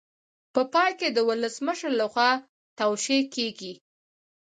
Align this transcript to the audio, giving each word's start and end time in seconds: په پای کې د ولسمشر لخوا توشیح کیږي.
په 0.53 0.61
پای 0.73 0.91
کې 0.99 1.07
د 1.15 1.19
ولسمشر 1.29 1.91
لخوا 2.01 2.29
توشیح 2.79 3.21
کیږي. 3.35 3.73